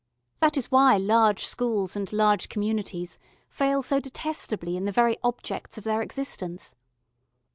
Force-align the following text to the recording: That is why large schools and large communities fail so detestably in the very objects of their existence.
That 0.39 0.57
is 0.57 0.71
why 0.71 0.97
large 0.97 1.45
schools 1.45 1.95
and 1.95 2.11
large 2.11 2.49
communities 2.49 3.19
fail 3.51 3.83
so 3.83 3.99
detestably 3.99 4.75
in 4.75 4.85
the 4.85 4.91
very 4.91 5.15
objects 5.23 5.77
of 5.77 5.83
their 5.83 6.01
existence. 6.01 6.75